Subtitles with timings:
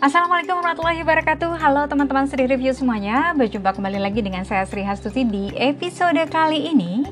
[0.00, 1.60] Assalamualaikum warahmatullahi wabarakatuh.
[1.60, 3.36] Halo teman-teman Sri Review semuanya.
[3.36, 7.04] Berjumpa kembali lagi dengan saya Sri Hastuti Di episode kali ini.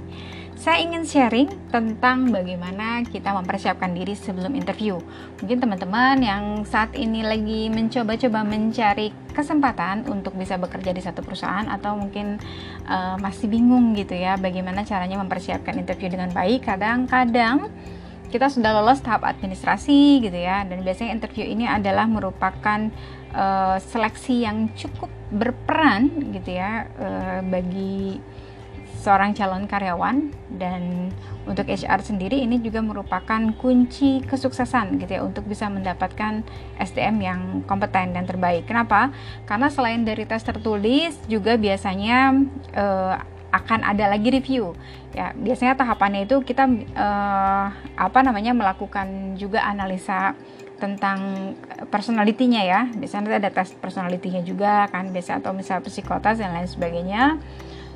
[0.56, 4.96] Saya ingin sharing tentang bagaimana kita mempersiapkan diri sebelum interview.
[5.36, 11.68] Mungkin teman-teman yang saat ini lagi mencoba-coba mencari kesempatan Untuk bisa bekerja di satu perusahaan
[11.68, 12.40] Atau mungkin
[12.88, 17.68] uh, masih bingung gitu ya Bagaimana caranya mempersiapkan interview dengan baik Kadang-kadang
[18.28, 22.92] kita sudah lolos tahap administrasi gitu ya dan biasanya interview ini adalah merupakan
[23.32, 28.20] uh, seleksi yang cukup berperan gitu ya uh, bagi
[28.98, 31.14] seorang calon karyawan dan
[31.46, 36.44] untuk HR sendiri ini juga merupakan kunci kesuksesan gitu ya untuk bisa mendapatkan
[36.76, 38.66] SDM yang kompeten dan terbaik.
[38.66, 39.14] Kenapa?
[39.46, 42.36] Karena selain dari tes tertulis juga biasanya
[42.74, 44.76] uh, akan ada lagi review.
[45.16, 50.36] Ya biasanya tahapannya itu kita uh, apa namanya melakukan juga analisa
[50.78, 51.52] tentang
[51.90, 52.80] personalitinya ya.
[52.92, 57.40] Biasanya ada tes personalitinya juga kan biasa atau misal psikotes dan lain sebagainya.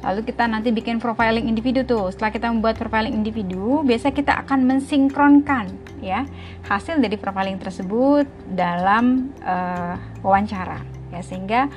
[0.02, 2.10] Lalu kita nanti bikin profiling individu tuh.
[2.10, 5.70] Setelah kita membuat profiling individu biasa kita akan mensinkronkan
[6.02, 6.26] ya
[6.66, 9.94] hasil dari profiling tersebut dalam uh,
[10.26, 10.82] wawancara.
[11.14, 11.70] Ya sehingga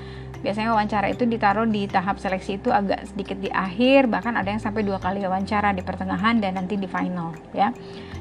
[0.46, 4.62] biasanya wawancara itu ditaruh di tahap seleksi itu agak sedikit di akhir bahkan ada yang
[4.62, 7.74] sampai dua kali wawancara di pertengahan dan nanti di final ya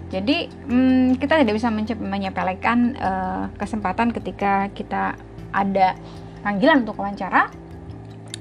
[0.09, 1.69] jadi hmm, kita tidak bisa
[2.01, 5.21] menyepelekan uh, kesempatan ketika kita
[5.53, 5.93] ada
[6.41, 7.53] panggilan untuk wawancara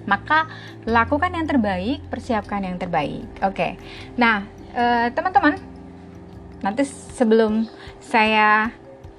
[0.08, 0.48] maka
[0.88, 3.76] lakukan yang terbaik persiapkan yang terbaik oke okay.
[4.16, 5.60] nah uh, teman-teman
[6.64, 7.68] nanti sebelum
[8.00, 8.72] saya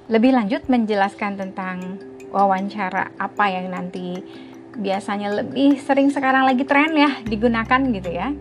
[0.09, 2.01] lebih lanjut menjelaskan tentang
[2.35, 4.19] wawancara apa yang nanti
[4.77, 8.31] biasanya lebih sering sekarang lagi tren ya digunakan gitu ya.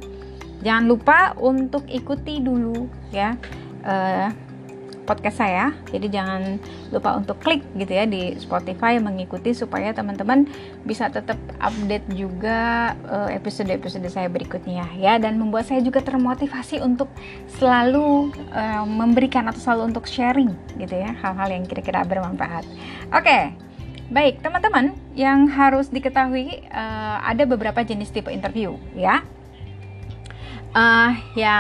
[0.65, 3.37] Jangan lupa untuk ikuti dulu ya
[3.85, 4.29] uh,
[5.05, 5.77] podcast saya.
[5.93, 6.57] Jadi jangan
[6.89, 10.49] lupa untuk klik gitu ya di Spotify mengikuti supaya teman-teman
[10.89, 12.93] bisa tetap update juga
[13.31, 17.13] episode episode-episode saya berikutnya ya dan membuat saya juga termotivasi untuk
[17.61, 22.65] selalu uh, memberikan atau selalu untuk sharing gitu ya hal-hal yang kira-kira bermanfaat.
[23.13, 23.21] Oke.
[23.21, 23.74] Okay.
[24.13, 29.25] Baik, teman-teman, yang harus diketahui uh, ada beberapa jenis tipe interview ya.
[30.77, 31.57] Uh, ya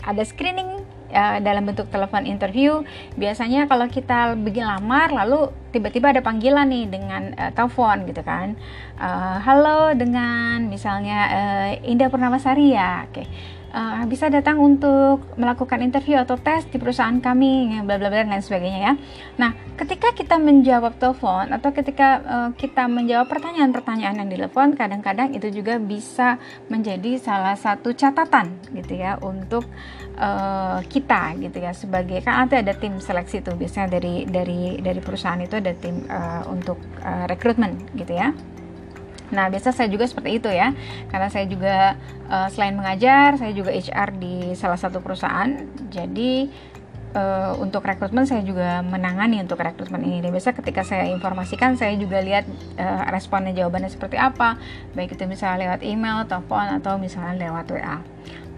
[0.00, 0.80] ada screening
[1.12, 2.80] uh, dalam bentuk telepon interview.
[3.20, 8.56] Biasanya kalau kita bikin lamar lalu tiba-tiba ada panggilan nih dengan uh, telepon gitu kan.
[8.96, 13.04] Uh, halo dengan misalnya uh, Indah Purnamasari ya.
[13.12, 13.28] Oke.
[13.28, 18.24] Okay uh, bisa datang untuk melakukan interview atau tes di perusahaan kami, bla bla bla
[18.24, 18.94] dan sebagainya ya.
[19.40, 25.48] Nah, ketika kita menjawab telepon atau ketika uh, kita menjawab pertanyaan-pertanyaan yang ditelepon, kadang-kadang itu
[25.52, 29.64] juga bisa menjadi salah satu catatan gitu ya untuk
[30.18, 35.00] uh, kita gitu ya sebagai kan nanti ada tim seleksi tuh biasanya dari dari dari
[35.00, 38.32] perusahaan itu ada tim uh, untuk uh, rekrutmen gitu ya.
[39.32, 40.72] Nah, biasa saya juga seperti itu ya.
[41.12, 41.96] Karena saya juga
[42.28, 45.48] uh, selain mengajar, saya juga HR di salah satu perusahaan.
[45.92, 46.48] Jadi
[47.14, 50.18] uh, untuk rekrutmen saya juga menangani untuk rekrutmen ini.
[50.20, 52.44] Dan biasa ketika saya informasikan, saya juga lihat
[52.76, 54.58] uh, responnya jawabannya seperti apa.
[54.92, 57.98] Baik itu misalnya lewat email, telepon atau misalnya lewat WA.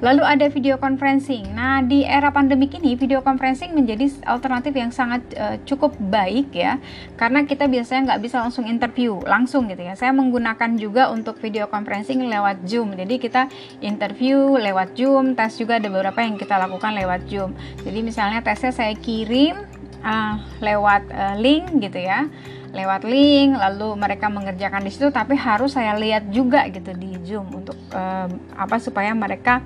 [0.00, 1.52] Lalu ada video conferencing.
[1.52, 6.80] Nah, di era pandemik ini video conferencing menjadi alternatif yang sangat uh, cukup baik ya,
[7.20, 9.92] karena kita biasanya nggak bisa langsung interview langsung gitu ya.
[9.92, 12.96] Saya menggunakan juga untuk video conferencing lewat Zoom.
[12.96, 13.52] Jadi kita
[13.84, 17.52] interview lewat Zoom, tes juga ada beberapa yang kita lakukan lewat Zoom.
[17.84, 19.68] Jadi misalnya tesnya saya kirim
[20.00, 20.34] uh,
[20.64, 22.24] lewat uh, link gitu ya
[22.70, 27.50] lewat link lalu mereka mengerjakan di situ tapi harus saya lihat juga gitu di Zoom
[27.50, 29.58] untuk um, apa supaya mereka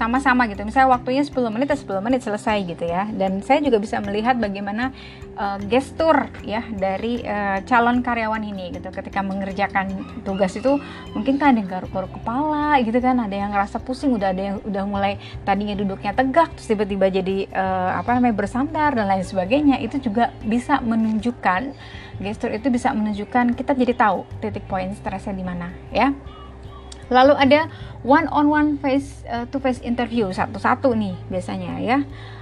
[0.00, 0.64] sama-sama gitu.
[0.64, 3.04] Misalnya waktunya 10 menit atau 10 menit selesai gitu ya.
[3.12, 4.96] Dan saya juga bisa melihat bagaimana
[5.36, 8.88] uh, gestur ya dari uh, calon karyawan ini gitu.
[8.88, 9.92] Ketika mengerjakan
[10.24, 10.80] tugas itu
[11.12, 14.56] mungkin kan ada yang garuk-garuk kepala gitu kan ada yang ngerasa pusing udah ada yang
[14.64, 19.84] udah mulai tadinya duduknya tegak terus tiba-tiba jadi uh, apa namanya bersandar dan lain sebagainya.
[19.84, 21.76] Itu juga bisa menunjukkan
[22.20, 26.12] gestur itu bisa menunjukkan kita jadi tahu titik poin stresnya di mana ya
[27.10, 27.66] Lalu ada
[28.06, 31.98] one on one face uh, to face interview satu-satu nih biasanya ya.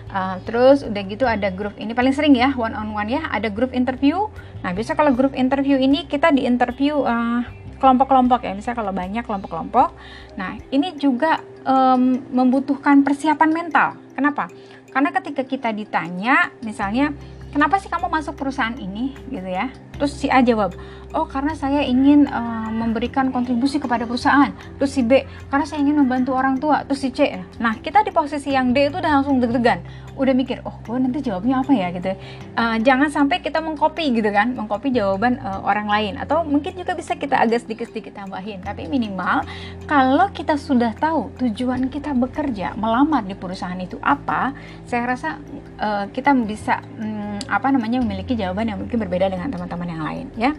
[0.08, 3.48] Uh, terus udah gitu ada grup ini paling sering ya one on one ya ada
[3.48, 4.28] grup interview.
[4.64, 7.44] Nah biasa kalau grup interview ini kita di interview uh,
[7.80, 9.92] kelompok-kelompok ya misalnya kalau banyak kelompok-kelompok.
[10.36, 13.88] Nah ini juga um, membutuhkan persiapan mental.
[14.16, 14.48] Kenapa?
[14.88, 17.12] Karena ketika kita ditanya misalnya
[17.52, 20.72] kenapa sih kamu masuk perusahaan ini gitu ya terus si A jawab
[21.16, 24.52] oh karena saya ingin uh, memberikan kontribusi kepada perusahaan.
[24.76, 26.84] Terus si B karena saya ingin membantu orang tua.
[26.84, 29.80] Terus si C nah kita di posisi yang D itu udah langsung deg-degan.
[30.18, 31.88] Udah mikir oh gue nanti jawabnya apa ya?
[31.94, 32.12] Gitu.
[32.58, 34.52] Uh, jangan sampai kita mengcopy gitu kan.
[34.52, 36.12] Mengcopy jawaban uh, orang lain.
[36.20, 38.60] Atau mungkin juga bisa kita agak sedikit-sedikit tambahin.
[38.60, 39.46] Tapi minimal
[39.88, 44.52] kalau kita sudah tahu tujuan kita bekerja melamar di perusahaan itu apa
[44.84, 45.40] saya rasa
[45.80, 50.26] uh, kita bisa um, apa namanya memiliki jawaban yang mungkin berbeda dengan teman-teman yang lain
[50.36, 50.52] ya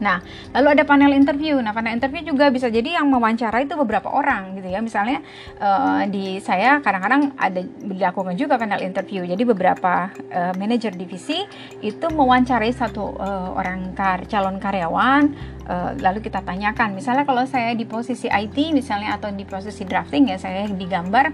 [0.00, 0.24] Nah,
[0.56, 1.60] lalu ada panel interview.
[1.60, 4.80] Nah, panel interview juga bisa jadi yang mewawancara itu beberapa orang gitu ya.
[4.80, 5.20] Misalnya
[5.60, 9.28] uh, di saya kadang-kadang ada dilakukan juga panel interview.
[9.28, 11.44] Jadi beberapa uh, manajer divisi
[11.84, 15.36] itu mewawancarai satu uh, orang kar calon karyawan
[15.70, 16.98] uh, lalu kita tanyakan.
[16.98, 21.30] Misalnya kalau saya di posisi IT misalnya atau di posisi drafting ya saya digambar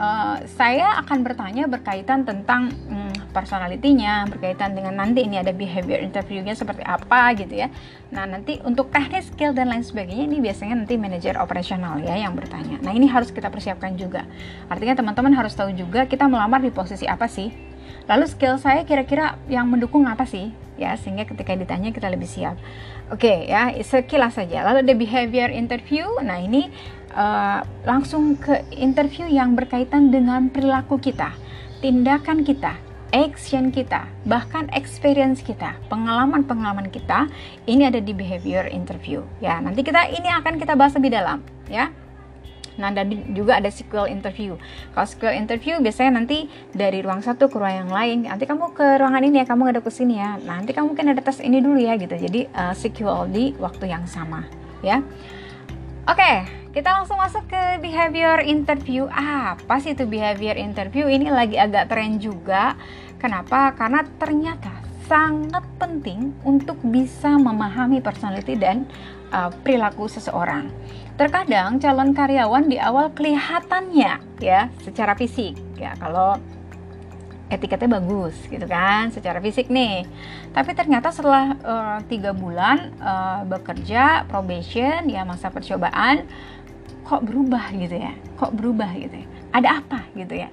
[0.00, 6.54] uh, saya akan bertanya berkaitan tentang um, personalitinya berkaitan dengan nanti ini ada behavior interviewnya
[6.54, 7.68] seperti apa gitu ya.
[8.14, 12.38] Nah nanti untuk teknis skill dan lain sebagainya ini biasanya nanti manajer operasional ya yang
[12.38, 12.78] bertanya.
[12.80, 14.22] Nah ini harus kita persiapkan juga.
[14.70, 17.50] Artinya teman-teman harus tahu juga kita melamar di posisi apa sih.
[18.06, 20.54] Lalu skill saya kira-kira yang mendukung apa sih?
[20.74, 22.58] Ya sehingga ketika ditanya kita lebih siap
[23.10, 26.70] oke okay, ya sekilas saja lalu ada behavior interview nah ini
[27.12, 31.32] uh, langsung ke interview yang berkaitan dengan perilaku kita
[31.84, 32.76] tindakan kita
[33.14, 37.30] action kita, bahkan experience kita, pengalaman-pengalaman kita,
[37.70, 39.22] ini ada di behavior interview.
[39.38, 41.38] Ya, nanti kita ini akan kita bahas lebih dalam,
[41.70, 41.94] ya.
[42.80, 44.58] Nah, dan juga ada sequel interview.
[44.92, 48.18] Kalau sequel interview biasanya nanti dari ruang satu ke ruang yang lain.
[48.26, 50.36] Nanti kamu ke ruangan ini ya, kamu ada ke sini ya.
[50.42, 52.14] Nah, nanti kamu mungkin ada tes ini dulu ya gitu.
[52.14, 54.44] Jadi uh, sequel di waktu yang sama,
[54.82, 55.02] ya.
[56.04, 56.36] Oke, okay,
[56.76, 59.08] kita langsung masuk ke behavior interview.
[59.08, 61.08] Ah, apa sih itu behavior interview?
[61.08, 62.76] Ini lagi agak tren juga
[63.24, 63.72] Kenapa?
[63.72, 68.84] Karena ternyata sangat penting untuk bisa memahami personality dan
[69.32, 70.68] uh, perilaku seseorang.
[71.14, 76.34] Terkadang calon karyawan di awal kelihatannya ya secara fisik ya kalau
[77.46, 80.02] etiketnya bagus gitu kan secara fisik nih.
[80.50, 86.26] Tapi ternyata setelah uh, tiga bulan uh, bekerja probation ya masa percobaan
[87.06, 90.50] kok berubah gitu ya kok berubah gitu ya ada apa gitu ya.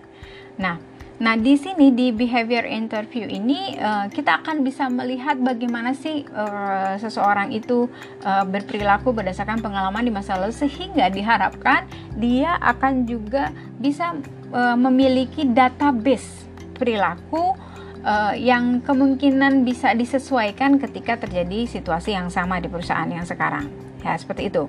[0.61, 0.77] Nah
[1.21, 6.97] Nah, di sini di behavior interview ini uh, kita akan bisa melihat bagaimana sih uh,
[6.97, 7.85] seseorang itu
[8.25, 11.85] uh, berperilaku berdasarkan pengalaman di masa lalu sehingga diharapkan
[12.17, 14.17] dia akan juga bisa
[14.49, 17.53] uh, memiliki database perilaku
[18.01, 23.69] uh, yang kemungkinan bisa disesuaikan ketika terjadi situasi yang sama di perusahaan yang sekarang.
[24.01, 24.65] Ya, seperti itu.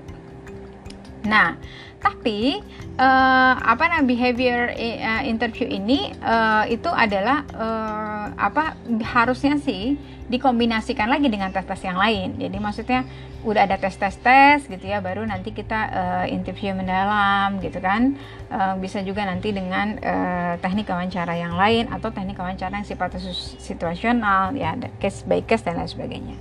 [1.24, 1.56] Nah,
[2.02, 2.58] tapi
[2.98, 8.74] uh, apa namanya behavior uh, interview ini uh, itu adalah uh, apa
[9.14, 9.94] harusnya sih
[10.32, 12.40] dikombinasikan lagi dengan tes-tes yang lain.
[12.40, 13.04] Jadi maksudnya
[13.44, 18.16] udah ada tes-tes tes gitu ya, baru nanti kita uh, interview mendalam gitu kan.
[18.48, 23.20] Uh, bisa juga nanti dengan uh, teknik wawancara yang lain atau teknik wawancara yang sifatnya
[23.60, 26.36] situasional ya, case by case dan lain sebagainya.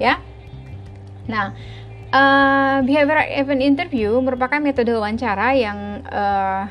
[0.00, 0.24] Ya.
[1.28, 1.56] Nah,
[2.14, 6.62] Uh, behavioral event interview merupakan metode wawancara yang uh,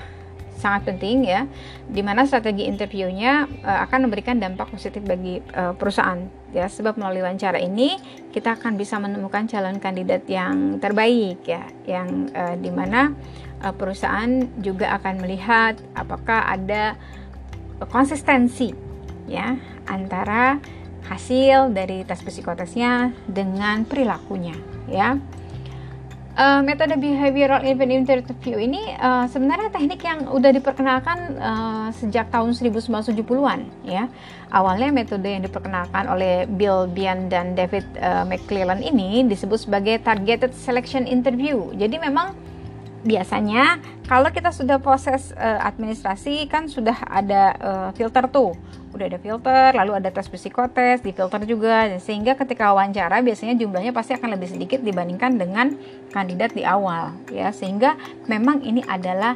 [0.55, 1.51] sangat penting ya,
[1.83, 6.23] di mana strategi interviewnya uh, akan memberikan dampak positif bagi uh, perusahaan.
[6.55, 7.99] Ya, sebab melalui wawancara ini
[8.31, 13.11] kita akan bisa menemukan calon kandidat yang terbaik ya, yang uh, di mana
[13.67, 16.95] uh, perusahaan juga akan melihat apakah ada
[17.91, 18.71] konsistensi
[19.27, 19.59] ya
[19.91, 20.63] antara
[21.11, 25.17] hasil dari tes psikotesnya dengan perilakunya ya.
[26.33, 32.57] Uh, metode behavioral event interview ini uh, sebenarnya teknik yang udah diperkenalkan uh, sejak tahun
[32.57, 34.09] 1970-an ya.
[34.49, 40.57] Awalnya metode yang diperkenalkan oleh Bill Bian dan David uh, McClellan ini disebut sebagai targeted
[40.57, 41.69] selection interview.
[41.77, 42.33] Jadi memang
[43.03, 48.55] biasanya kalau kita sudah proses uh, administrasi kan sudah ada uh, filter tuh
[48.93, 53.89] udah ada filter, lalu ada tes psikotes, di filter juga, sehingga ketika wawancara biasanya jumlahnya
[53.89, 55.73] pasti akan lebih sedikit dibandingkan dengan
[56.13, 57.97] kandidat di awal, ya, sehingga
[58.29, 59.33] memang ini adalah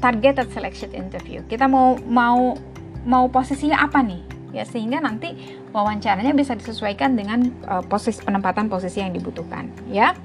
[0.00, 1.44] targeted selection interview.
[1.44, 2.56] Kita mau mau
[3.04, 4.24] mau posisinya apa nih,
[4.56, 10.16] ya, sehingga nanti wawancaranya bisa disesuaikan dengan uh, posisi penempatan posisi yang dibutuhkan, ya.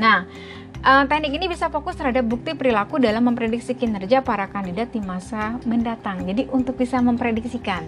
[0.00, 0.24] Nah,
[0.80, 5.60] Uh, teknik ini bisa fokus terhadap bukti perilaku dalam memprediksi kinerja para kandidat di masa
[5.68, 6.24] mendatang.
[6.24, 7.84] Jadi untuk bisa memprediksikan,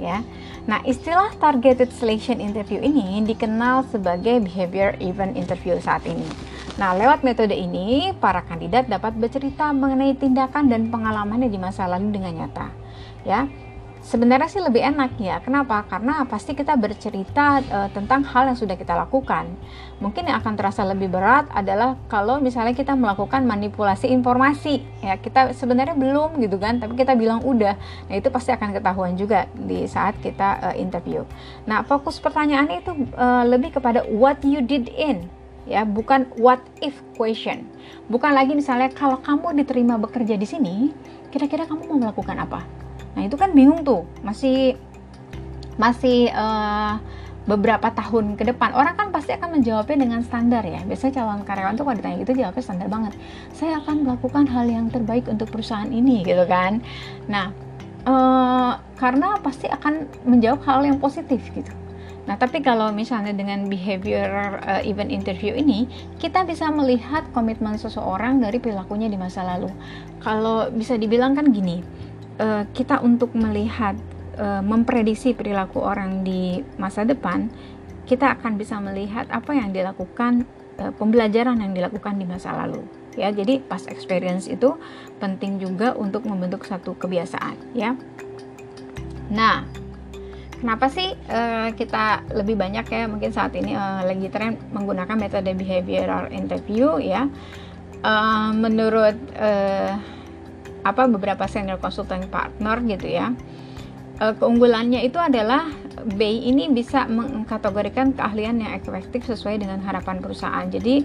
[0.00, 0.24] ya.
[0.64, 6.24] Nah, istilah targeted selection interview ini dikenal sebagai behavior event interview saat ini.
[6.80, 12.08] Nah, lewat metode ini, para kandidat dapat bercerita mengenai tindakan dan pengalamannya di masa lalu
[12.08, 12.72] dengan nyata.
[13.20, 13.52] Ya,
[14.00, 15.38] sebenarnya sih lebih enak ya.
[15.44, 15.84] Kenapa?
[15.86, 19.48] Karena pasti kita bercerita uh, tentang hal yang sudah kita lakukan.
[20.00, 24.80] Mungkin yang akan terasa lebih berat adalah kalau misalnya kita melakukan manipulasi informasi.
[25.04, 27.76] Ya, kita sebenarnya belum gitu kan, tapi kita bilang udah.
[28.08, 31.22] Nah, itu pasti akan ketahuan juga di saat kita uh, interview.
[31.68, 35.28] Nah, fokus pertanyaan itu uh, lebih kepada what you did in
[35.68, 37.68] ya, bukan what if question.
[38.08, 40.90] Bukan lagi misalnya kalau kamu diterima bekerja di sini,
[41.30, 42.64] kira-kira kamu mau melakukan apa?
[43.16, 44.78] Nah itu kan bingung tuh, masih
[45.80, 47.00] masih uh,
[47.48, 48.76] beberapa tahun ke depan.
[48.76, 50.84] Orang kan pasti akan menjawabnya dengan standar ya.
[50.84, 53.12] Biasanya calon karyawan tuh kalau ditanya gitu jawabnya standar banget.
[53.56, 56.84] Saya akan melakukan hal yang terbaik untuk perusahaan ini gitu kan.
[57.26, 57.50] Nah
[58.04, 61.72] uh, karena pasti akan menjawab hal yang positif gitu.
[62.28, 65.88] Nah, tapi kalau misalnya dengan behavior uh, event interview ini,
[66.20, 69.72] kita bisa melihat komitmen seseorang dari perilakunya di masa lalu.
[70.22, 71.82] Kalau bisa dibilang kan gini,
[72.40, 73.94] uh, kita untuk melihat
[74.40, 77.52] uh, memprediksi perilaku orang di masa depan,
[78.08, 80.48] kita akan bisa melihat apa yang dilakukan
[80.80, 82.80] uh, pembelajaran yang dilakukan di masa lalu.
[83.18, 84.78] Ya, jadi past experience itu
[85.20, 87.98] penting juga untuk membentuk satu kebiasaan, ya.
[89.30, 89.66] Nah,
[90.60, 95.56] kenapa sih uh, kita lebih banyak ya mungkin saat ini uh, lagi tren menggunakan metode
[95.56, 97.26] behavioral interview ya
[98.04, 99.96] uh, menurut uh,
[100.82, 103.32] apa beberapa senior konsultan partner gitu ya
[104.18, 105.68] e, keunggulannya itu adalah
[106.00, 111.04] BI ini bisa mengkategorikan keahlian yang efektif sesuai dengan harapan perusahaan jadi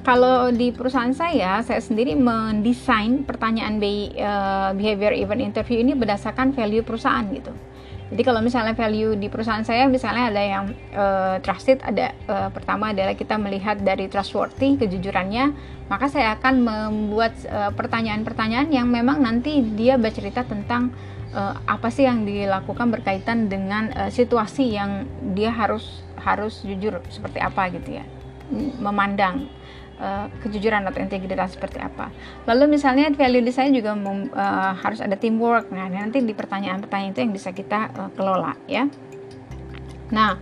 [0.00, 6.56] kalau di perusahaan saya, saya sendiri mendesain pertanyaan BI uh, behavior event interview ini berdasarkan
[6.56, 7.52] value perusahaan gitu.
[8.10, 10.64] Jadi kalau misalnya value di perusahaan saya misalnya ada yang
[10.98, 15.54] uh, trusted, ada uh, pertama adalah kita melihat dari trustworthy kejujurannya,
[15.86, 17.38] maka saya akan membuat
[17.78, 20.90] pertanyaan pertanyaan-pertanyaan yang memang nanti dia bercerita tentang
[21.34, 27.38] uh, apa sih yang dilakukan berkaitan dengan uh, situasi yang dia harus harus jujur seperti
[27.38, 28.04] apa gitu ya,
[28.82, 29.46] memandang
[30.00, 32.08] uh, kejujuran atau integritas seperti apa.
[32.48, 35.68] Lalu misalnya value saya juga mem, uh, harus ada teamwork.
[35.70, 38.88] Nah, nanti di pertanyaan-pertanyaan itu yang bisa kita uh, kelola ya.
[40.10, 40.40] Nah,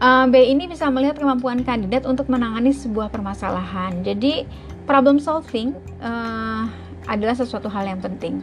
[0.00, 4.02] uh, B ini bisa melihat kemampuan kandidat untuk menangani sebuah permasalahan.
[4.02, 4.48] Jadi,
[4.88, 6.66] problem solving uh,
[7.06, 8.42] adalah sesuatu hal yang penting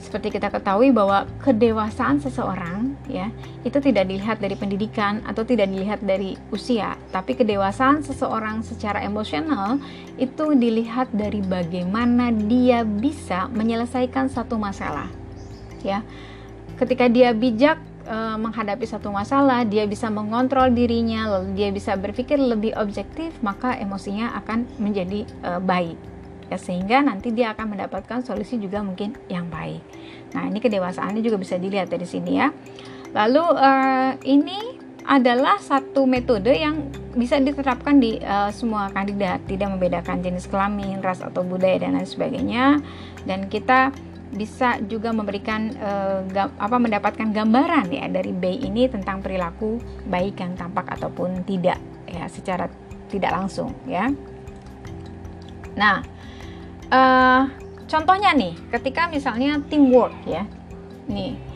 [0.00, 3.28] seperti kita ketahui bahwa kedewasaan seseorang ya
[3.66, 9.82] itu tidak dilihat dari pendidikan atau tidak dilihat dari usia, tapi kedewasaan seseorang secara emosional
[10.16, 15.10] itu dilihat dari bagaimana dia bisa menyelesaikan satu masalah.
[15.84, 16.06] Ya.
[16.80, 17.76] Ketika dia bijak
[18.08, 24.32] e, menghadapi satu masalah, dia bisa mengontrol dirinya, dia bisa berpikir lebih objektif, maka emosinya
[24.40, 25.98] akan menjadi e, baik
[26.50, 29.80] ya sehingga nanti dia akan mendapatkan solusi juga mungkin yang baik.
[30.34, 32.50] Nah ini kedewasaannya juga bisa dilihat dari sini ya.
[33.10, 34.78] Lalu uh, ini
[35.10, 36.86] adalah satu metode yang
[37.18, 42.06] bisa diterapkan di uh, semua kandidat, tidak membedakan jenis kelamin, ras atau budaya dan lain
[42.06, 42.78] sebagainya.
[43.26, 43.90] Dan kita
[44.30, 50.54] bisa juga memberikan uh, apa mendapatkan gambaran ya dari BI ini tentang perilaku baik yang
[50.54, 52.70] tampak ataupun tidak ya secara
[53.10, 54.06] tidak langsung ya.
[55.74, 56.06] Nah,
[56.94, 57.42] uh,
[57.90, 60.46] contohnya nih ketika misalnya teamwork ya
[61.10, 61.49] nih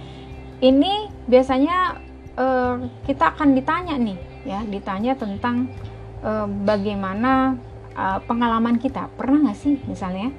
[0.63, 1.99] ini biasanya
[2.39, 5.73] uh, kita akan ditanya nih ya ditanya tentang
[6.21, 7.59] uh, bagaimana
[7.97, 9.09] uh, pengalaman kita.
[9.17, 10.31] Pernah nggak sih misalnya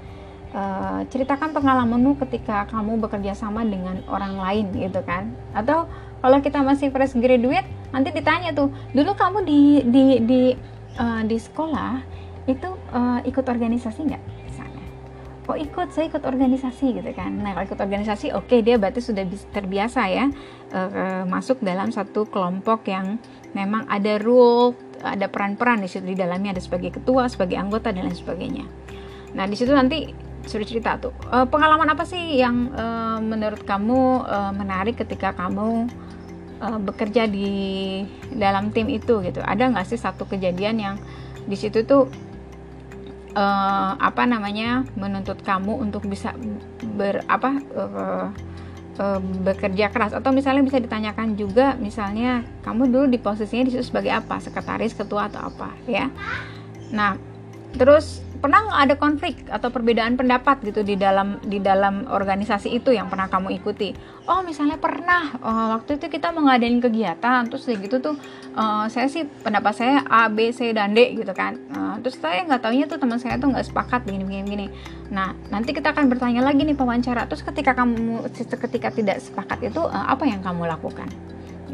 [0.56, 5.34] uh, ceritakan pengalamanmu ketika kamu bekerja sama dengan orang lain gitu kan?
[5.52, 5.90] Atau
[6.22, 10.42] kalau kita masih fresh graduate nanti ditanya tuh dulu kamu di di di
[11.00, 12.02] uh, di sekolah
[12.46, 14.24] itu uh, ikut organisasi nggak
[15.46, 17.30] oh ikut saya ikut organisasi gitu kan.
[17.38, 19.24] Nah kalau ikut organisasi oke okay, dia berarti sudah
[19.54, 20.26] terbiasa ya
[20.74, 23.22] uh, masuk dalam satu kelompok yang
[23.54, 24.74] memang ada rule
[25.06, 28.66] ada peran-peran di situ di dalamnya ada sebagai ketua sebagai anggota dan lain sebagainya.
[29.38, 30.10] Nah di situ nanti
[30.46, 35.90] sudah cerita tuh uh, pengalaman apa sih yang uh, menurut kamu uh, menarik ketika kamu
[36.62, 37.50] uh, bekerja di
[38.34, 39.42] dalam tim itu gitu?
[39.42, 40.96] Ada nggak sih satu kejadian yang
[41.46, 42.10] di situ tuh
[43.36, 46.34] uh, apa namanya menuntut kamu untuk bisa
[46.98, 48.28] ber apa uh,
[48.98, 50.18] uh, bekerja keras.
[50.18, 54.42] Atau misalnya bisa ditanyakan juga misalnya kamu dulu di posisinya di situ sebagai apa?
[54.42, 55.70] Sekretaris ketua atau apa?
[55.86, 56.10] Ya.
[56.90, 57.20] Nah
[57.76, 62.94] terus pernah nggak ada konflik atau perbedaan pendapat gitu di dalam di dalam organisasi itu
[62.94, 63.98] yang pernah kamu ikuti?
[64.30, 68.16] Oh misalnya pernah uh, waktu itu kita mengadain kegiatan terus kayak gitu tuh
[68.54, 71.58] uh, saya sih pendapat saya A B C dan D gitu kan.
[71.74, 74.68] Uh, terus saya nggak taunya tuh teman saya tuh nggak sepakat begini begini begini
[75.10, 77.26] nah nanti kita akan bertanya lagi nih pewawancara.
[77.26, 81.10] Terus ketika kamu ketika tidak sepakat itu uh, apa yang kamu lakukan?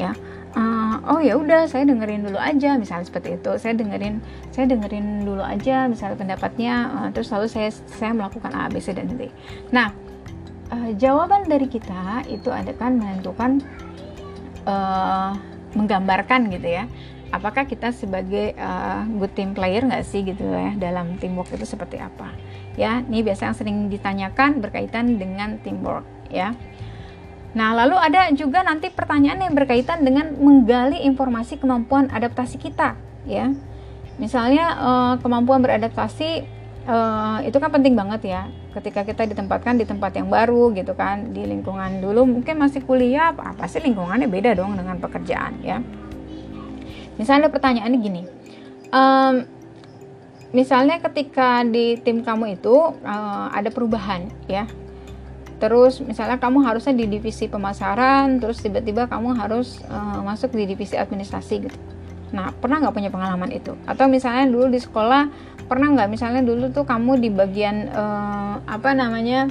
[0.00, 0.16] Ya
[0.56, 3.52] uh, oh ya udah saya dengerin dulu aja misalnya seperti itu.
[3.60, 4.22] Saya dengerin
[4.54, 8.96] saya dengerin dulu aja misalnya pendapatnya uh, terus lalu saya saya melakukan A B C
[8.96, 9.28] dan D.
[9.72, 9.92] Nah
[10.72, 13.60] uh, jawaban dari kita itu ada kan menentukan
[14.64, 15.36] uh,
[15.72, 16.84] menggambarkan gitu ya.
[17.32, 21.96] Apakah kita sebagai uh, good team player nggak sih gitu ya dalam teamwork itu seperti
[21.96, 22.28] apa?
[22.76, 26.52] Ya ini biasa yang sering ditanyakan berkaitan dengan teamwork ya
[27.52, 32.96] Nah, lalu ada juga nanti pertanyaan yang berkaitan dengan menggali informasi kemampuan adaptasi kita,
[33.28, 33.52] ya.
[34.16, 36.48] Misalnya uh, kemampuan beradaptasi
[36.88, 38.42] uh, itu kan penting banget ya.
[38.72, 43.36] Ketika kita ditempatkan di tempat yang baru gitu kan, di lingkungan dulu mungkin masih kuliah,
[43.36, 45.84] apa sih lingkungannya beda dong dengan pekerjaan ya.
[47.20, 48.22] Misalnya pertanyaannya gini,
[48.88, 49.44] um,
[50.56, 54.64] misalnya ketika di tim kamu itu uh, ada perubahan ya
[55.62, 60.98] terus misalnya kamu harusnya di divisi pemasaran terus tiba-tiba kamu harus uh, masuk di divisi
[60.98, 61.78] administrasi gitu.
[62.34, 63.78] Nah pernah nggak punya pengalaman itu?
[63.86, 65.30] Atau misalnya dulu di sekolah
[65.70, 66.10] pernah nggak?
[66.10, 69.46] Misalnya dulu tuh kamu di bagian uh, apa namanya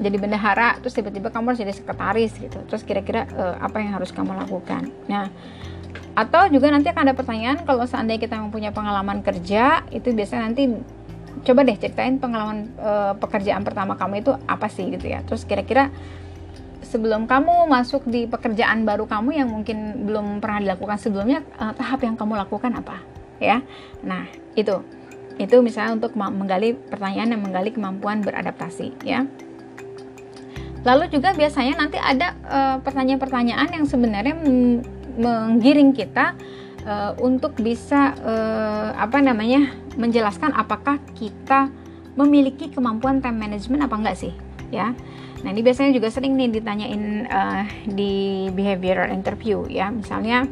[0.00, 2.56] jadi bendahara terus tiba-tiba kamu harus jadi sekretaris gitu.
[2.72, 4.88] Terus kira-kira uh, apa yang harus kamu lakukan?
[5.04, 5.28] Nah
[6.16, 10.64] atau juga nanti akan ada pertanyaan kalau seandainya kita mempunyai pengalaman kerja itu biasanya nanti
[11.40, 15.24] coba deh ceritain pengalaman e, pekerjaan pertama kamu itu apa sih gitu ya?
[15.24, 15.88] Terus kira-kira
[16.84, 22.04] sebelum kamu masuk di pekerjaan baru kamu yang mungkin belum pernah dilakukan sebelumnya e, tahap
[22.04, 23.00] yang kamu lakukan apa?
[23.40, 23.64] Ya
[24.04, 24.84] nah itu.
[25.40, 29.24] Itu misalnya untuk menggali pertanyaan yang menggali kemampuan beradaptasi ya.
[30.82, 34.34] Lalu juga biasanya nanti ada eh, pertanyaan-pertanyaan yang sebenarnya
[35.14, 36.34] menggiring kita
[36.86, 41.68] uh, untuk bisa uh, apa namanya menjelaskan apakah kita
[42.16, 44.32] memiliki kemampuan time management apa enggak sih
[44.72, 44.96] ya.
[45.42, 49.90] Nah ini biasanya juga sering nih ditanyain uh, di behavioral interview ya.
[49.90, 50.46] Misalnya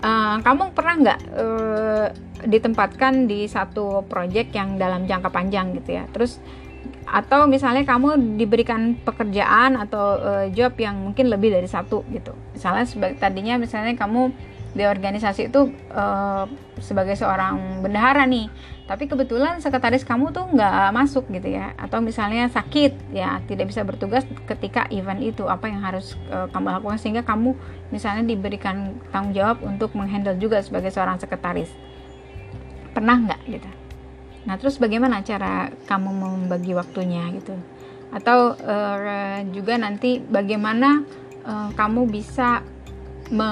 [0.00, 2.06] uh, kamu pernah nggak uh,
[2.42, 6.04] ditempatkan di satu project yang dalam jangka panjang gitu ya?
[6.10, 6.40] Terus
[7.02, 12.32] atau misalnya kamu diberikan pekerjaan atau uh, job yang mungkin lebih dari satu gitu.
[12.54, 14.32] Misalnya sebagai tadinya misalnya kamu
[14.72, 16.48] di organisasi itu uh,
[16.80, 18.48] sebagai seorang bendahara nih.
[18.88, 21.76] Tapi kebetulan sekretaris kamu tuh nggak masuk gitu ya.
[21.76, 25.44] Atau misalnya sakit ya tidak bisa bertugas ketika event itu.
[25.44, 27.52] Apa yang harus uh, kamu lakukan sehingga kamu
[27.92, 31.68] misalnya diberikan tanggung jawab untuk menghandle juga sebagai seorang sekretaris.
[32.96, 33.70] Pernah nggak gitu?
[34.48, 37.54] Nah terus bagaimana cara kamu membagi waktunya gitu?
[38.12, 41.04] Atau uh, juga nanti bagaimana
[41.44, 42.60] uh, kamu bisa
[43.32, 43.48] me,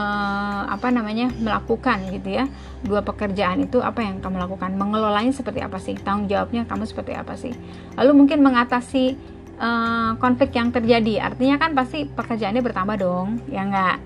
[0.68, 2.44] apa namanya melakukan gitu ya.
[2.84, 4.76] Dua pekerjaan itu apa yang kamu lakukan?
[4.76, 5.96] Mengelolanya seperti apa sih?
[5.96, 7.56] Tanggung jawabnya kamu seperti apa sih?
[7.96, 9.16] Lalu mungkin mengatasi
[9.56, 11.32] uh, konflik yang terjadi.
[11.32, 13.98] Artinya kan pasti pekerjaannya bertambah dong ya enggak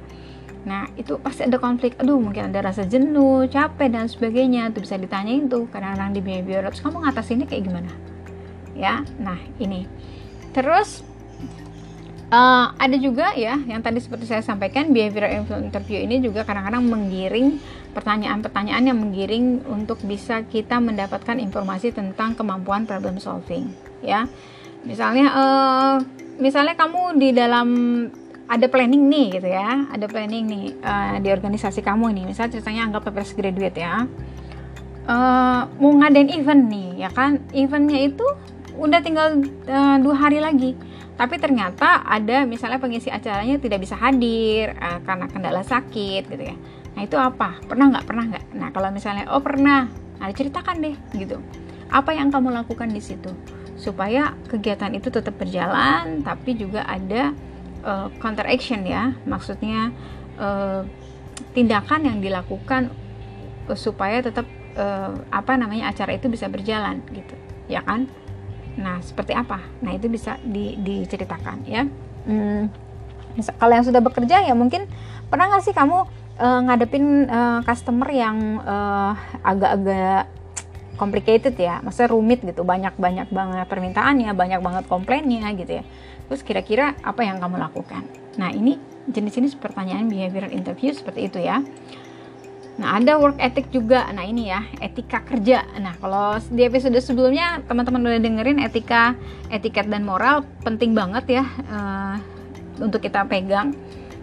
[0.65, 1.93] nah itu pasti ada konflik.
[2.01, 4.73] Aduh mungkin ada rasa jenuh capek dan sebagainya.
[4.73, 7.93] Itu bisa ditanyain tuh kadang-kadang di behavior terus kamu ngatasinya kayak gimana?
[8.73, 9.85] Ya nah ini.
[10.57, 11.05] Terus
[12.35, 17.63] Uh, ada juga ya yang tadi seperti saya sampaikan behavioral interview ini juga kadang-kadang menggiring
[17.95, 23.71] pertanyaan-pertanyaan yang menggiring untuk bisa kita mendapatkan informasi tentang kemampuan problem solving
[24.03, 24.27] ya.
[24.83, 25.97] Misalnya uh,
[26.43, 27.69] misalnya kamu di dalam
[28.51, 32.25] ada planning nih gitu ya ada planning nih uh, di organisasi kamu nih.
[32.35, 34.11] Misalnya ceritanya anggap fresh graduate ya.
[35.07, 37.39] Uh, mau ngadain event nih ya kan?
[37.55, 38.27] Eventnya itu
[38.75, 39.39] udah tinggal
[39.71, 40.75] uh, dua hari lagi
[41.15, 46.57] tapi ternyata ada misalnya pengisi acaranya tidak bisa hadir uh, karena kendala sakit gitu ya.
[46.99, 47.63] Nah itu apa?
[47.63, 48.05] Pernah nggak?
[48.07, 48.45] Pernah nggak?
[48.59, 49.87] Nah kalau misalnya oh pernah.
[50.19, 51.39] Nah ceritakan deh gitu.
[51.87, 53.31] Apa yang kamu lakukan di situ?
[53.79, 57.31] Supaya kegiatan itu tetap berjalan tapi juga ada
[57.87, 59.15] uh, counter action ya.
[59.23, 59.95] Maksudnya
[60.43, 60.83] uh,
[61.55, 62.91] tindakan yang dilakukan
[63.79, 67.39] supaya tetap uh, apa namanya acara itu bisa berjalan gitu.
[67.71, 68.11] Ya kan
[68.79, 69.63] Nah, seperti apa?
[69.83, 71.83] Nah, itu bisa di, diceritakan ya.
[72.25, 72.73] Hmm,
[73.61, 74.89] kalau yang sudah bekerja ya mungkin
[75.29, 75.99] pernah nggak sih kamu
[76.41, 79.13] uh, ngadepin uh, customer yang uh,
[79.45, 80.31] agak-agak
[80.95, 85.85] complicated ya, maksudnya rumit gitu, banyak-banyak banget permintaannya, banyak banget komplainnya gitu ya.
[86.31, 88.07] Terus kira-kira apa yang kamu lakukan?
[88.39, 88.79] Nah, ini
[89.11, 91.61] jenis-jenis pertanyaan behavioral interview seperti itu ya.
[92.75, 94.11] Nah, ada work ethic juga.
[94.11, 95.63] Nah, ini ya, etika kerja.
[95.79, 99.15] Nah, kalau di episode sebelumnya teman-teman udah dengerin etika,
[99.47, 102.19] etiket dan moral penting banget ya uh,
[102.83, 103.71] untuk kita pegang.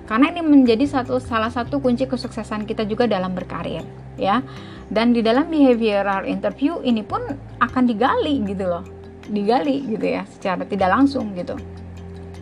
[0.04, 3.88] Karena ini menjadi satu salah satu kunci kesuksesan kita juga dalam berkarir,
[4.20, 4.44] ya.
[4.92, 7.24] Dan di dalam behavioral interview ini pun
[7.64, 8.84] akan digali gitu loh.
[9.32, 11.56] Digali gitu ya, secara tidak langsung gitu.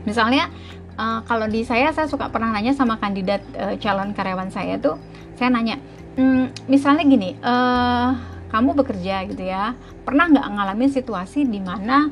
[0.09, 0.49] Misalnya
[0.97, 4.97] uh, kalau di saya saya suka pernah nanya sama kandidat uh, calon karyawan saya tuh,
[5.37, 5.77] saya nanya,
[6.19, 8.11] hmm, misalnya gini, uh,
[8.51, 9.71] kamu bekerja gitu ya,
[10.03, 12.11] pernah nggak ngalamin situasi di mana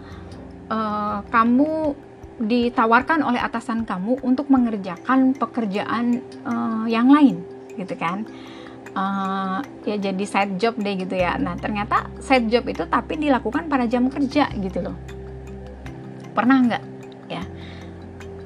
[0.72, 1.92] uh, kamu
[2.38, 7.44] ditawarkan oleh atasan kamu untuk mengerjakan pekerjaan uh, yang lain,
[7.76, 8.24] gitu kan?
[8.98, 11.38] Uh, ya jadi side job deh gitu ya.
[11.38, 14.98] Nah ternyata side job itu tapi dilakukan pada jam kerja gitu loh.
[16.34, 16.84] Pernah nggak?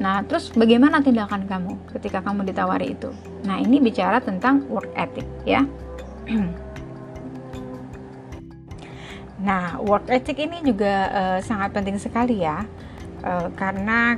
[0.01, 3.13] Nah terus bagaimana tindakan kamu ketika kamu ditawari itu?
[3.45, 5.61] Nah, ini bicara tentang work ethic ya.
[9.45, 12.65] nah, work ethic ini juga uh, sangat penting sekali ya.
[13.21, 14.17] Uh, karena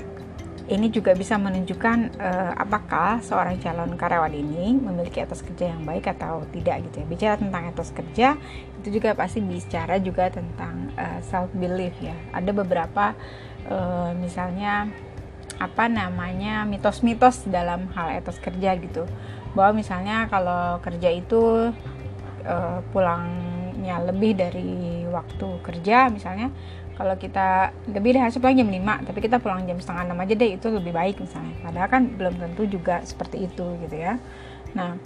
[0.71, 6.07] ini juga bisa menunjukkan uh, apakah seorang calon karyawan ini memiliki etos kerja yang baik
[6.15, 7.05] atau tidak gitu ya.
[7.11, 8.39] Bicara tentang etos kerja
[8.79, 12.15] itu juga pasti bicara juga tentang uh, self belief ya.
[12.31, 13.11] Ada beberapa
[13.67, 14.87] uh, misalnya
[15.59, 19.05] apa namanya mitos-mitos dalam hal etos kerja gitu.
[19.53, 21.73] Bahwa misalnya kalau kerja itu
[22.45, 26.49] uh, pulangnya lebih dari waktu kerja misalnya.
[26.93, 30.33] Kalau kita lebih dari hasil pulang jam 5 tapi kita pulang jam setengah 6 aja
[30.37, 31.57] deh itu lebih baik misalnya.
[31.65, 34.21] Padahal kan belum tentu juga seperti itu gitu ya.
[34.77, 35.01] Nah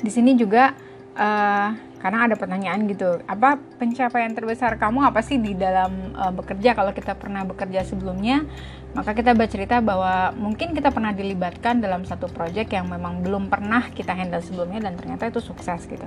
[0.00, 0.72] di sini juga
[1.12, 1.68] uh,
[2.02, 5.06] karena ada pertanyaan gitu apa pencapaian terbesar kamu?
[5.06, 6.74] Apa sih di dalam uh, bekerja?
[6.74, 8.42] Kalau kita pernah bekerja sebelumnya
[8.92, 13.88] maka kita bercerita bahwa mungkin kita pernah dilibatkan dalam satu proyek yang memang belum pernah
[13.88, 16.04] kita handle sebelumnya dan ternyata itu sukses gitu.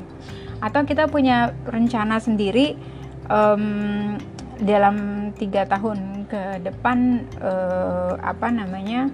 [0.61, 2.77] Atau kita punya rencana sendiri
[3.25, 4.15] um,
[4.61, 9.09] dalam tiga tahun ke depan uh, apa namanya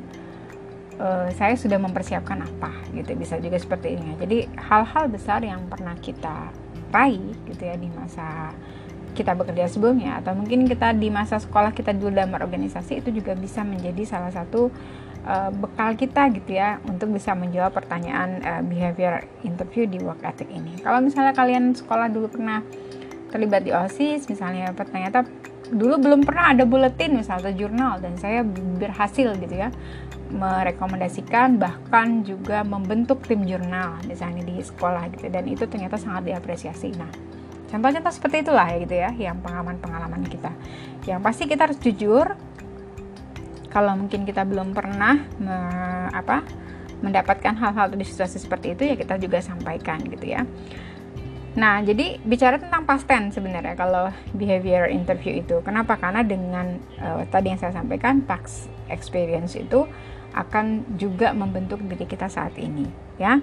[0.99, 4.19] uh, saya sudah mempersiapkan apa gitu bisa juga seperti ini.
[4.19, 6.51] Jadi hal-hal besar yang pernah kita
[6.91, 8.51] raih gitu ya di masa
[9.11, 13.35] kita bekerja sebelumnya atau mungkin kita di masa sekolah kita dulu dalam organisasi itu juga
[13.35, 14.71] bisa menjadi salah satu
[15.27, 20.47] uh, bekal kita gitu ya untuk bisa menjawab pertanyaan uh, behavior interview di work ethic
[20.49, 20.79] ini.
[20.79, 22.63] Kalau misalnya kalian sekolah dulu pernah
[23.31, 25.23] terlibat di OSIS misalnya ternyata
[25.71, 28.43] dulu belum pernah ada buletin misalnya jurnal dan saya
[28.75, 29.71] berhasil gitu ya
[30.31, 36.91] merekomendasikan bahkan juga membentuk tim jurnal misalnya di sekolah gitu dan itu ternyata sangat diapresiasi
[36.99, 37.30] nah
[37.71, 40.51] contoh-contoh seperti itulah ya gitu ya yang pengalaman-pengalaman kita
[41.07, 42.35] yang pasti kita harus jujur
[43.71, 45.57] kalau mungkin kita belum pernah me,
[46.11, 46.43] apa
[47.01, 50.43] mendapatkan hal-hal di situasi seperti itu ya kita juga sampaikan gitu ya
[51.51, 55.59] Nah, jadi bicara tentang past tense sebenarnya kalau behavior interview itu.
[55.59, 55.99] Kenapa?
[55.99, 59.83] Karena dengan uh, tadi yang saya sampaikan past experience itu
[60.31, 62.87] akan juga membentuk diri kita saat ini
[63.21, 63.37] ya.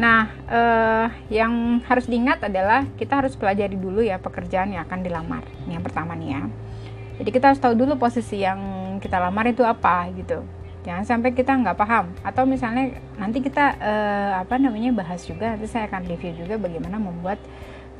[0.00, 5.44] Nah, eh, yang harus diingat adalah kita harus pelajari dulu ya pekerjaan yang akan dilamar.
[5.68, 6.42] Ini yang pertama nih ya.
[7.20, 8.58] Jadi kita harus tahu dulu posisi yang
[9.04, 10.40] kita lamar itu apa gitu.
[10.86, 15.68] Jangan sampai kita nggak paham atau misalnya nanti kita eh, apa namanya bahas juga nanti
[15.68, 17.36] saya akan review juga bagaimana membuat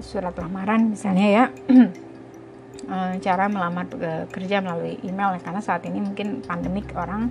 [0.01, 1.45] surat lamaran misalnya ya.
[2.89, 3.85] Eh, cara melamar
[4.33, 7.29] kerja melalui email karena saat ini mungkin pandemik orang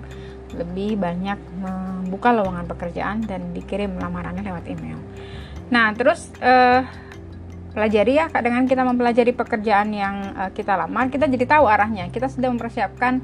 [0.56, 4.98] lebih banyak membuka lowongan pekerjaan dan dikirim lamarannya lewat email.
[5.68, 6.84] Nah, terus uh,
[7.76, 12.08] pelajari ya dengan kita mempelajari pekerjaan yang uh, kita lamar, kita jadi tahu arahnya.
[12.08, 13.20] Kita sudah mempersiapkan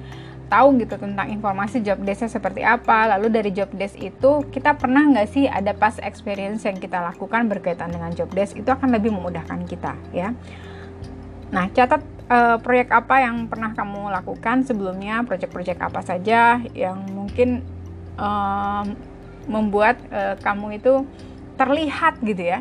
[0.52, 3.16] tahu gitu tentang informasi job desknya seperti apa.
[3.16, 7.48] Lalu dari job desk itu kita pernah nggak sih ada past experience yang kita lakukan
[7.48, 10.36] berkaitan dengan job desk itu akan lebih memudahkan kita ya.
[11.50, 17.64] Nah, catat uh, proyek apa yang pernah kamu lakukan sebelumnya, proyek-proyek apa saja yang mungkin
[18.16, 18.96] um,
[19.48, 21.04] membuat uh, kamu itu
[21.60, 22.60] terlihat gitu ya,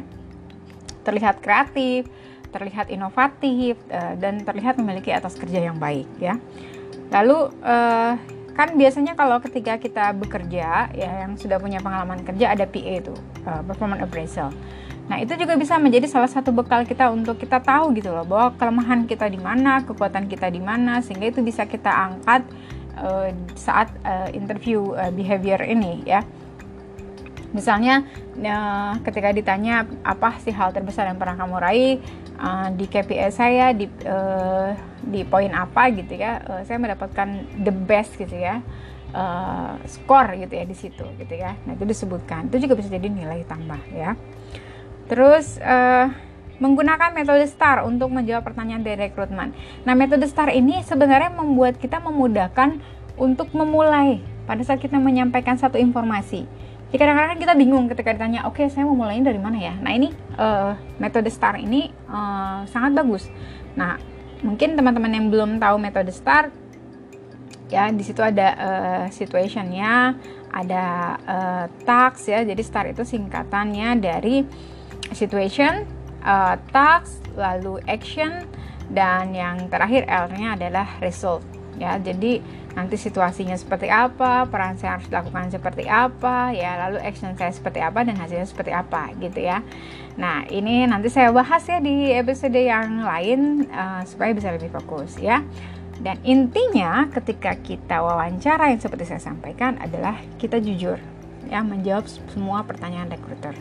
[1.08, 2.08] terlihat kreatif,
[2.52, 6.38] terlihat inovatif, uh, dan terlihat memiliki atas kerja yang baik ya.
[7.14, 8.14] Lalu uh,
[8.54, 13.14] kan biasanya kalau ketika kita bekerja ya yang sudah punya pengalaman kerja ada PA itu
[13.50, 14.54] uh, performance appraisal
[15.04, 18.56] Nah, itu juga bisa menjadi salah satu bekal kita untuk kita tahu gitu loh bahwa
[18.56, 22.48] kelemahan kita di mana, kekuatan kita di mana sehingga itu bisa kita angkat
[22.96, 26.24] uh, saat uh, interview uh, behavior ini ya.
[27.52, 28.08] Misalnya
[28.40, 31.94] uh, ketika ditanya apa sih hal terbesar yang pernah kamu raih
[32.40, 34.72] uh, di KPI saya di uh,
[35.04, 38.64] di poin apa gitu ya, uh, saya mendapatkan the best gitu ya.
[39.14, 41.54] Uh, skor gitu ya di situ gitu ya.
[41.70, 42.50] Nah, itu disebutkan.
[42.50, 44.18] Itu juga bisa jadi nilai tambah ya.
[45.08, 46.12] Terus uh,
[46.64, 49.52] menggunakan metode STAR untuk menjawab pertanyaan dari rekrutmen.
[49.84, 52.80] Nah, metode STAR ini sebenarnya membuat kita memudahkan
[53.20, 56.48] untuk memulai pada saat kita menyampaikan satu informasi.
[56.94, 59.74] Jadi kadang-kadang kita bingung ketika ditanya, oke okay, saya mau mulainya dari mana ya?
[59.82, 63.34] Nah ini uh, metode STAR ini uh, sangat bagus.
[63.74, 63.98] Nah
[64.46, 66.54] mungkin teman-teman yang belum tahu metode STAR,
[67.74, 70.22] ya di situ ada uh, situationnya,
[70.54, 70.86] ada
[71.26, 72.46] uh, task ya.
[72.46, 74.46] Jadi STAR itu singkatannya dari
[75.12, 75.84] situation,
[76.24, 78.48] uh, task, lalu action,
[78.94, 81.44] dan yang terakhir L-nya adalah result.
[81.76, 82.40] Ya, jadi
[82.78, 87.82] nanti situasinya seperti apa, peran saya harus lakukan seperti apa, ya, lalu action saya seperti
[87.82, 89.66] apa dan hasilnya seperti apa, gitu ya.
[90.14, 95.18] Nah, ini nanti saya bahas ya di episode yang lain uh, supaya bisa lebih fokus
[95.18, 95.42] ya.
[96.02, 100.98] Dan intinya ketika kita wawancara yang seperti saya sampaikan adalah kita jujur
[101.48, 103.54] ya menjawab semua pertanyaan rekruter.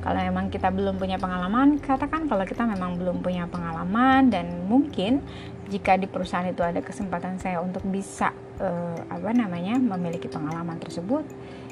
[0.00, 5.20] Kalau memang kita belum punya pengalaman, katakan kalau kita memang belum punya pengalaman dan mungkin
[5.68, 11.22] jika di perusahaan itu ada kesempatan saya untuk bisa uh, apa namanya memiliki pengalaman tersebut,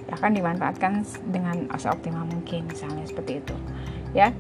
[0.07, 0.93] ya akan dimanfaatkan
[1.33, 3.57] dengan seoptimal mungkin misalnya seperti itu.
[4.13, 4.37] Ya.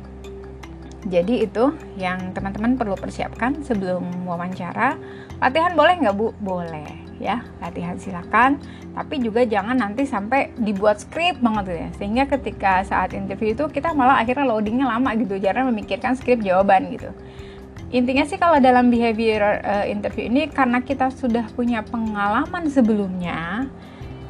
[1.08, 4.98] Jadi itu yang teman-teman perlu persiapkan sebelum wawancara.
[5.40, 6.34] Latihan boleh nggak Bu?
[6.42, 8.58] Boleh ya latihan silakan.
[8.94, 11.88] Tapi juga jangan nanti sampai dibuat skrip banget ya.
[11.98, 16.90] Sehingga ketika saat interview itu kita malah akhirnya loadingnya lama gitu jarang memikirkan skrip jawaban
[16.90, 17.10] gitu.
[17.88, 23.64] Intinya sih kalau dalam behavior uh, interview ini karena kita sudah punya pengalaman sebelumnya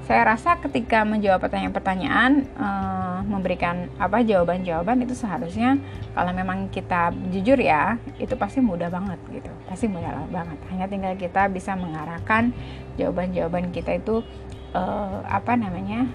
[0.08, 5.76] saya rasa ketika menjawab pertanyaan-pertanyaan uh, memberikan apa jawaban-jawaban itu seharusnya
[6.16, 9.52] kalau memang kita jujur ya itu pasti mudah banget gitu.
[9.68, 10.56] Pasti mudah banget.
[10.72, 12.56] Hanya tinggal kita bisa mengarahkan
[12.96, 14.24] jawaban-jawaban kita itu
[14.72, 16.08] uh, apa namanya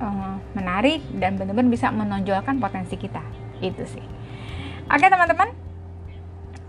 [0.00, 3.20] uh, menarik dan benar-benar bisa menonjolkan potensi kita.
[3.60, 4.04] Itu sih.
[4.88, 5.63] Oke teman-teman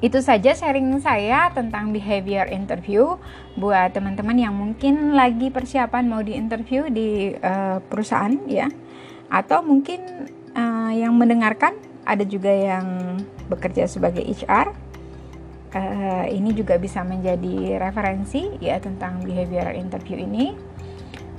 [0.03, 3.15] itu saja sharing saya tentang behavior interview
[3.55, 8.67] buat teman-teman yang mungkin lagi persiapan mau di interview di uh, perusahaan ya.
[9.31, 14.75] Atau mungkin uh, yang mendengarkan ada juga yang bekerja sebagai HR uh,
[15.75, 20.55] eh, ini juga bisa menjadi referensi ya tentang behavior interview ini.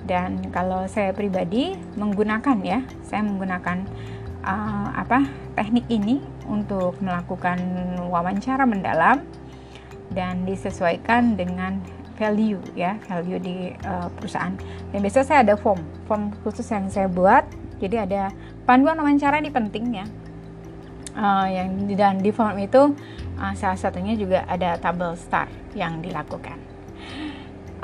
[0.07, 3.85] Dan kalau saya pribadi menggunakan ya saya menggunakan
[4.47, 5.27] uh, apa
[5.59, 7.59] teknik ini untuk melakukan
[8.09, 9.23] wawancara mendalam
[10.15, 11.83] dan disesuaikan dengan
[12.17, 14.57] value ya value di uh, perusahaan.
[14.91, 15.79] Dan biasa saya ada form
[16.09, 17.45] form khusus yang saya buat.
[17.77, 18.33] Jadi ada
[18.65, 20.07] panduan wawancara ini penting ya.
[21.17, 22.93] Uh, yang dan di form itu
[23.41, 26.57] uh, salah satunya juga ada tabel star yang dilakukan.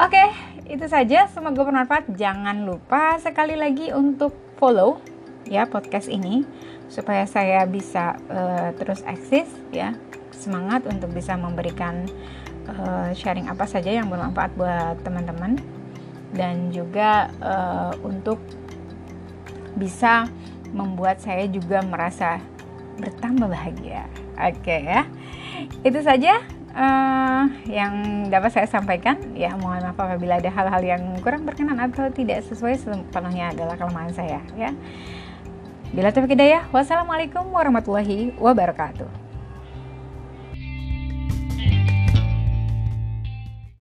[0.01, 0.29] Oke okay,
[0.73, 1.29] itu saja.
[1.29, 2.13] Semoga bermanfaat.
[2.17, 5.01] Jangan lupa sekali lagi untuk follow
[5.49, 6.47] ya podcast ini
[6.93, 9.97] supaya saya bisa uh, terus eksis ya
[10.37, 12.05] semangat untuk bisa memberikan
[12.69, 15.57] uh, sharing apa saja yang bermanfaat buat teman-teman
[16.37, 18.37] dan juga uh, untuk
[19.73, 20.29] bisa
[20.77, 22.41] membuat saya juga merasa
[23.01, 24.05] bertambah bahagia.
[24.37, 25.03] Oke okay, ya,
[25.85, 26.41] itu saja
[26.73, 29.17] uh, yang dapat saya sampaikan.
[29.37, 34.13] Ya mohon maaf apabila ada hal-hal yang kurang berkenan atau tidak sesuai sepenuhnya adalah kelemahan
[34.13, 34.41] saya.
[34.57, 34.73] Ya.
[35.93, 39.22] Bila taufiq hidayah, wassalamualaikum warahmatullahi wabarakatuh.